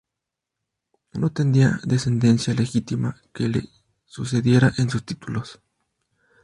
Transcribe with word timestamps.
No 1.13 1.31
tenía 1.31 1.79
descendencia 1.83 2.55
legítima 2.55 3.21
que 3.33 3.47
le 3.49 3.69
sucediera 4.07 4.73
en 4.79 4.89
sus 4.89 5.05
títulos. 5.05 5.61